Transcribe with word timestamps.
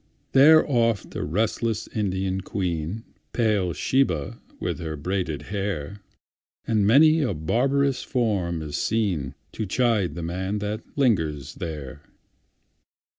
There 0.31 0.67
oft 0.67 1.15
a 1.15 1.23
restless 1.23 1.87
Indian 1.89 2.41
queen(Pale 2.41 3.73
Shebah 3.73 4.39
with 4.59 4.79
her 4.79 4.95
braided 4.97 5.43
hair),And 5.53 6.87
many 6.87 7.21
a 7.21 7.35
barbarous 7.35 8.01
form 8.01 8.63
is 8.63 8.73
seenTo 8.77 9.69
chide 9.69 10.15
the 10.15 10.23
man 10.23 10.57
that 10.57 10.81
lingers 10.97 11.53
there. 11.53 12.01